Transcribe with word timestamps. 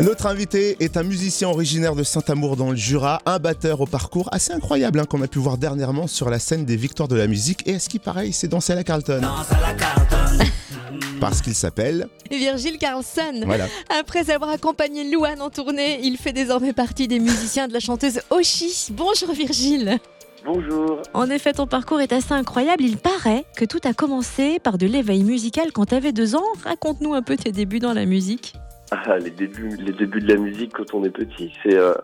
Notre 0.00 0.26
invité 0.26 0.76
est 0.78 0.96
un 0.96 1.02
musicien 1.02 1.48
originaire 1.48 1.96
de 1.96 2.04
Saint-Amour 2.04 2.56
dans 2.56 2.70
le 2.70 2.76
Jura, 2.76 3.20
un 3.26 3.40
batteur 3.40 3.80
au 3.80 3.86
parcours 3.86 4.28
assez 4.30 4.52
incroyable 4.52 5.00
hein, 5.00 5.04
qu'on 5.04 5.20
a 5.22 5.26
pu 5.26 5.40
voir 5.40 5.58
dernièrement 5.58 6.06
sur 6.06 6.30
la 6.30 6.38
scène 6.38 6.64
des 6.64 6.76
Victoires 6.76 7.08
de 7.08 7.16
la 7.16 7.26
musique. 7.26 7.66
Et 7.66 7.74
à 7.74 7.78
ce 7.80 7.88
qui 7.88 7.98
paraît, 7.98 8.28
il 8.28 8.32
s'est 8.32 8.46
dansé 8.46 8.72
à 8.72 8.76
la 8.76 8.84
Carlton. 8.84 9.20
Parce 11.20 11.42
qu'il 11.42 11.56
s'appelle 11.56 12.08
Virgile 12.30 12.78
Carlson. 12.78 13.42
Voilà. 13.44 13.66
Après 13.98 14.30
avoir 14.30 14.50
accompagné 14.50 15.10
Louane 15.10 15.42
en 15.42 15.50
tournée, 15.50 15.98
il 16.04 16.16
fait 16.16 16.32
désormais 16.32 16.72
partie 16.72 17.08
des 17.08 17.18
musiciens 17.18 17.66
de 17.66 17.72
la 17.72 17.80
chanteuse 17.80 18.20
Oshi. 18.30 18.92
Bonjour 18.92 19.32
Virgile. 19.32 19.98
Bonjour. 20.44 21.02
En 21.12 21.28
effet, 21.28 21.54
ton 21.54 21.66
parcours 21.66 22.00
est 22.00 22.12
assez 22.12 22.34
incroyable. 22.34 22.84
Il 22.84 22.98
paraît 22.98 23.46
que 23.56 23.64
tout 23.64 23.80
a 23.82 23.94
commencé 23.94 24.60
par 24.60 24.78
de 24.78 24.86
l'éveil 24.86 25.24
musical 25.24 25.72
quand 25.72 25.86
tu 25.86 25.96
avais 25.96 26.12
deux 26.12 26.36
ans. 26.36 26.46
Raconte-nous 26.62 27.14
un 27.14 27.22
peu 27.22 27.36
tes 27.36 27.50
débuts 27.50 27.80
dans 27.80 27.94
la 27.94 28.06
musique. 28.06 28.54
Ah, 28.90 29.18
les 29.18 29.30
débuts, 29.30 29.76
les 29.76 29.92
débuts 29.92 30.20
de 30.20 30.32
la 30.32 30.40
musique 30.40 30.72
quand 30.72 30.94
on 30.94 31.04
est 31.04 31.10
petit, 31.10 31.52
c'est 31.62 31.76
euh, 31.76 31.94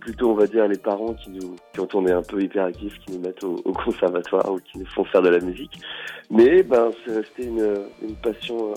plutôt, 0.00 0.30
on 0.30 0.34
va 0.34 0.46
dire, 0.46 0.66
les 0.66 0.78
parents 0.78 1.14
qui 1.14 1.30
nous, 1.30 1.56
quand 1.74 1.94
on 1.94 2.06
est 2.06 2.12
un 2.12 2.22
peu 2.22 2.42
hyperactif, 2.42 2.98
qui 3.00 3.12
nous 3.12 3.20
mettent 3.20 3.44
au, 3.44 3.56
au 3.64 3.72
conservatoire 3.72 4.50
ou 4.52 4.58
qui 4.58 4.78
nous 4.78 4.86
font 4.86 5.04
faire 5.04 5.22
de 5.22 5.28
la 5.28 5.40
musique. 5.40 5.80
Mais 6.30 6.62
ben, 6.62 6.90
c'est 7.04 7.16
resté 7.16 7.44
une, 7.44 7.74
une 8.02 8.16
passion 8.16 8.70
euh, 8.70 8.74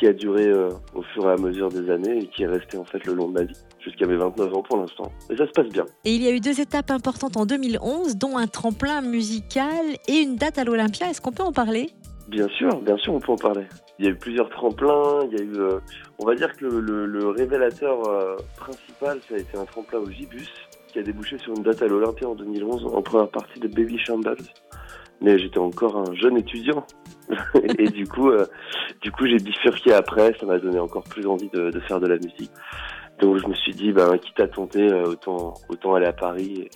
qui 0.00 0.06
a 0.06 0.12
duré 0.12 0.46
euh, 0.46 0.70
au 0.94 1.02
fur 1.02 1.28
et 1.28 1.32
à 1.32 1.36
mesure 1.36 1.68
des 1.68 1.90
années 1.90 2.18
et 2.18 2.26
qui 2.26 2.44
est 2.44 2.46
restée 2.46 2.78
en 2.78 2.84
fait 2.84 3.04
le 3.04 3.12
long 3.12 3.28
de 3.28 3.34
ma 3.34 3.42
vie, 3.42 3.56
jusqu'à 3.80 4.06
mes 4.06 4.16
29 4.16 4.54
ans 4.54 4.62
pour 4.62 4.78
l'instant. 4.78 5.12
Et 5.28 5.36
ça 5.36 5.46
se 5.46 5.52
passe 5.52 5.68
bien. 5.68 5.84
Et 6.04 6.14
il 6.14 6.22
y 6.22 6.28
a 6.28 6.32
eu 6.32 6.40
deux 6.40 6.60
étapes 6.60 6.90
importantes 6.90 7.36
en 7.36 7.46
2011, 7.46 8.16
dont 8.16 8.36
un 8.38 8.46
tremplin 8.46 9.02
musical 9.02 9.84
et 10.08 10.20
une 10.20 10.36
date 10.36 10.58
à 10.58 10.64
l'Olympia. 10.64 11.10
Est-ce 11.10 11.20
qu'on 11.20 11.32
peut 11.32 11.42
en 11.42 11.52
parler? 11.52 11.90
Bien 12.30 12.46
sûr, 12.46 12.80
bien 12.82 12.96
sûr, 12.96 13.12
on 13.12 13.18
peut 13.18 13.32
en 13.32 13.36
parler. 13.36 13.64
Il 13.98 14.04
y 14.04 14.08
a 14.08 14.12
eu 14.12 14.14
plusieurs 14.14 14.48
tremplins, 14.50 15.18
il 15.24 15.36
y 15.36 15.42
a 15.42 15.44
eu, 15.44 15.56
euh, 15.56 15.80
on 16.20 16.26
va 16.26 16.36
dire 16.36 16.56
que 16.56 16.64
le, 16.64 17.28
révélateur 17.30 18.08
euh, 18.08 18.36
principal, 18.56 19.18
ça 19.28 19.34
a 19.34 19.38
été 19.38 19.58
un 19.58 19.64
tremplin 19.64 19.98
au 19.98 20.08
Gibus, 20.08 20.48
qui 20.86 21.00
a 21.00 21.02
débouché 21.02 21.38
sur 21.38 21.52
une 21.56 21.64
date 21.64 21.82
à 21.82 21.88
l'Olympia 21.88 22.28
en 22.28 22.36
2011, 22.36 22.86
en 22.86 23.02
première 23.02 23.30
partie 23.30 23.58
de 23.58 23.66
Baby 23.66 23.98
Shambles. 23.98 24.36
Mais 25.20 25.40
j'étais 25.40 25.58
encore 25.58 25.96
un 25.96 26.14
jeune 26.14 26.38
étudiant. 26.38 26.86
et 27.78 27.88
du 27.88 28.06
coup, 28.06 28.30
euh, 28.30 28.46
du 29.02 29.10
coup, 29.10 29.26
j'ai 29.26 29.38
bifurqué 29.38 29.92
après, 29.92 30.32
ça 30.38 30.46
m'a 30.46 30.60
donné 30.60 30.78
encore 30.78 31.02
plus 31.02 31.26
envie 31.26 31.50
de 31.52 31.80
faire 31.80 31.98
de 31.98 32.06
la 32.06 32.16
musique. 32.16 32.52
Donc 33.20 33.36
je 33.36 33.46
me 33.46 33.54
suis 33.54 33.74
dit, 33.74 33.92
ben, 33.92 34.16
quitte 34.16 34.40
à 34.40 34.48
tenter, 34.48 34.90
euh, 34.90 35.04
autant, 35.04 35.54
autant 35.68 35.94
aller 35.94 36.06
à 36.06 36.12
Paris 36.12 36.68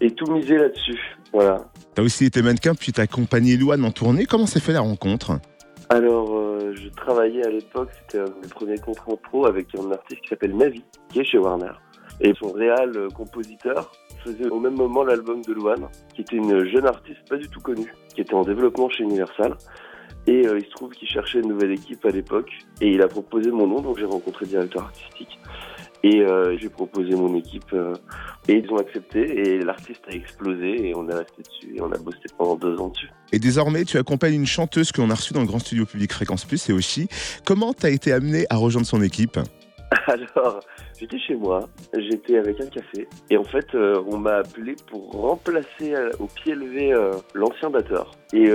et, 0.00 0.06
et 0.06 0.10
tout 0.12 0.30
miser 0.30 0.56
là-dessus. 0.56 1.00
Voilà. 1.32 1.64
T'as 1.94 2.02
aussi 2.02 2.26
été 2.26 2.42
mannequin, 2.42 2.74
puis 2.74 2.92
t'as 2.92 3.02
accompagné 3.02 3.56
Louane 3.56 3.84
en 3.84 3.90
tournée. 3.90 4.24
Comment 4.24 4.46
s'est 4.46 4.60
fait 4.60 4.72
la 4.72 4.80
rencontre? 4.80 5.40
Alors, 5.88 6.36
euh, 6.36 6.72
je 6.76 6.88
travaillais 6.90 7.44
à 7.44 7.50
l'époque, 7.50 7.90
c'était 8.00 8.22
mes 8.22 8.48
premiers 8.48 8.78
contrats 8.78 9.10
en 9.10 9.16
pro 9.16 9.46
avec 9.46 9.66
un 9.74 9.90
artiste 9.90 10.20
qui 10.22 10.28
s'appelle 10.28 10.56
Navi, 10.56 10.84
qui 11.08 11.20
est 11.20 11.24
chez 11.24 11.38
Warner. 11.38 11.72
Et 12.20 12.32
son 12.38 12.52
réal 12.52 12.96
euh, 12.96 13.08
compositeur 13.08 13.90
faisait 14.22 14.48
au 14.48 14.60
même 14.60 14.76
moment 14.76 15.02
l'album 15.02 15.42
de 15.42 15.52
Luan, 15.52 15.88
qui 16.14 16.20
était 16.20 16.36
une 16.36 16.64
jeune 16.66 16.86
artiste 16.86 17.28
pas 17.28 17.36
du 17.36 17.48
tout 17.48 17.60
connue, 17.60 17.92
qui 18.14 18.20
était 18.20 18.34
en 18.34 18.42
développement 18.42 18.88
chez 18.88 19.02
Universal. 19.02 19.56
Et 20.26 20.42
il 20.42 20.64
se 20.64 20.70
trouve 20.70 20.90
qu'il 20.90 21.08
cherchait 21.08 21.40
une 21.40 21.48
nouvelle 21.48 21.72
équipe 21.72 22.04
à 22.04 22.10
l'époque, 22.10 22.50
et 22.82 22.88
il 22.88 23.00
a 23.00 23.08
proposé 23.08 23.50
mon 23.50 23.66
nom, 23.66 23.80
donc 23.80 23.98
j'ai 23.98 24.04
rencontré 24.04 24.44
le 24.44 24.50
directeur 24.50 24.82
artistique. 24.82 25.40
Et 26.02 26.20
euh, 26.20 26.56
j'ai 26.58 26.68
proposé 26.68 27.14
mon 27.14 27.36
équipe, 27.36 27.72
euh, 27.74 27.94
et 28.48 28.54
ils 28.54 28.70
ont 28.70 28.78
accepté, 28.78 29.20
et 29.20 29.58
l'artiste 29.60 30.00
a 30.08 30.12
explosé, 30.12 30.88
et 30.88 30.94
on 30.94 31.08
est 31.08 31.14
resté 31.14 31.42
dessus, 31.42 31.76
et 31.76 31.82
on 31.82 31.92
a 31.92 31.98
bossé 31.98 32.18
pendant 32.38 32.56
deux 32.56 32.76
ans 32.78 32.88
dessus. 32.88 33.10
Et 33.32 33.38
désormais, 33.38 33.84
tu 33.84 33.98
accompagnes 33.98 34.34
une 34.34 34.46
chanteuse 34.46 34.92
que 34.92 35.02
l'on 35.02 35.10
a 35.10 35.14
reçue 35.14 35.34
dans 35.34 35.40
le 35.40 35.46
grand 35.46 35.58
studio 35.58 35.84
public 35.84 36.12
Fréquence 36.12 36.46
Plus, 36.46 36.58
c'est 36.58 36.72
Oshi. 36.72 37.08
Comment 37.44 37.74
t'as 37.74 37.90
été 37.90 38.12
amené 38.12 38.46
à 38.48 38.56
rejoindre 38.56 38.86
son 38.86 39.02
équipe? 39.02 39.38
Alors, 40.06 40.60
j'étais 40.98 41.18
chez 41.18 41.34
moi, 41.34 41.68
j'étais 41.92 42.38
avec 42.38 42.60
un 42.60 42.66
café, 42.66 43.08
et 43.28 43.36
en 43.36 43.44
fait, 43.44 43.66
euh, 43.74 44.02
on 44.06 44.18
m'a 44.18 44.36
appelé 44.36 44.76
pour 44.88 45.10
remplacer 45.10 45.94
euh, 45.94 46.10
au 46.20 46.26
pied 46.26 46.54
levé 46.54 46.92
euh, 46.92 47.12
l'ancien 47.34 47.70
batteur. 47.70 48.12
Et 48.32 48.46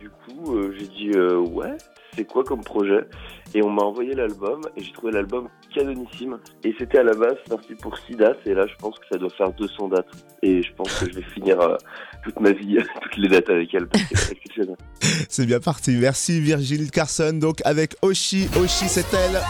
du 0.00 0.10
coup, 0.10 0.56
j'ai 0.76 0.88
dit 0.88 1.10
euh, 1.14 1.38
ouais, 1.38 1.76
c'est 2.16 2.24
quoi 2.24 2.44
comme 2.44 2.62
projet 2.62 3.06
Et 3.54 3.62
on 3.62 3.70
m'a 3.70 3.82
envoyé 3.82 4.14
l'album, 4.14 4.60
et 4.76 4.82
j'ai 4.82 4.92
trouvé 4.92 5.12
l'album 5.12 5.48
canonissime. 5.74 6.38
Et 6.64 6.74
c'était 6.78 6.98
à 6.98 7.02
la 7.02 7.14
base 7.14 7.36
parti 7.48 7.74
pour 7.74 7.96
6 7.98 8.16
dates, 8.16 8.46
et 8.46 8.54
là, 8.54 8.66
je 8.66 8.74
pense 8.76 8.98
que 8.98 9.06
ça 9.10 9.18
doit 9.18 9.30
faire 9.30 9.52
200 9.52 9.88
dates. 9.88 10.08
Et 10.42 10.62
je 10.62 10.72
pense 10.74 10.92
que 10.98 11.10
je 11.10 11.16
vais 11.16 11.26
finir 11.34 11.60
euh, 11.60 11.76
toute 12.24 12.38
ma 12.40 12.52
vie, 12.52 12.78
toutes 13.02 13.16
les 13.16 13.28
dates 13.28 13.50
avec 13.50 13.74
elle, 13.74 13.88
c'est. 14.14 14.38
C'est 15.28 15.46
bien 15.46 15.60
parti. 15.60 15.96
Merci 15.96 16.40
Virgile 16.40 16.90
Carson. 16.90 17.32
Donc 17.32 17.60
avec 17.64 17.94
Oshi, 18.02 18.48
Oshi 18.56 18.88
c'est 18.88 19.06
elle. 19.14 19.40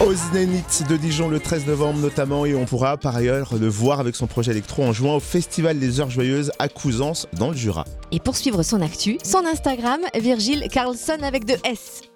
Au 0.00 0.12
Zénith 0.32 0.84
de 0.88 0.96
Dijon 0.96 1.28
le 1.28 1.40
13 1.40 1.66
novembre 1.66 1.98
notamment 1.98 2.46
et 2.46 2.54
on 2.54 2.66
pourra 2.66 2.96
par 2.96 3.16
ailleurs 3.16 3.54
le 3.58 3.66
voir 3.66 3.98
avec 3.98 4.14
son 4.14 4.26
projet 4.26 4.52
électro 4.52 4.84
en 4.84 4.92
jouant 4.92 5.16
au 5.16 5.20
Festival 5.20 5.78
des 5.78 6.00
Heures 6.00 6.10
Joyeuses 6.10 6.52
à 6.58 6.68
Cousance 6.68 7.26
dans 7.32 7.50
le 7.50 7.56
Jura. 7.56 7.84
Et 8.12 8.20
pour 8.20 8.36
suivre 8.36 8.62
son 8.62 8.80
actu, 8.80 9.18
son 9.24 9.44
Instagram, 9.44 10.00
Virgile 10.14 10.68
Carlson 10.70 11.18
avec 11.22 11.44
deux 11.44 11.56
S. 11.64 12.02